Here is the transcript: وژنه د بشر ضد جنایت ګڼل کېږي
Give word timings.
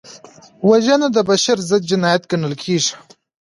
وژنه 0.69 1.07
د 1.15 1.17
بشر 1.29 1.57
ضد 1.69 1.83
جنایت 1.89 2.23
ګڼل 2.31 2.53
کېږي 2.63 2.93